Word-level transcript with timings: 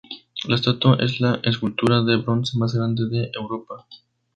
La 0.47 0.55
estatua 0.55 0.97
es 0.99 1.19
la 1.19 1.39
escultura 1.43 2.01
de 2.01 2.15
bronce 2.17 2.57
más 2.57 2.73
grande 2.73 3.07
de 3.07 3.29
Europa. 3.35 3.85